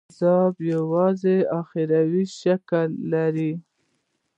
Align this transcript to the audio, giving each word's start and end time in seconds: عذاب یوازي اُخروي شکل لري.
عذاب 0.09 0.53
یوازي 0.73 1.37
اُخروي 1.59 2.23
شکل 2.39 2.89
لري. 3.11 3.51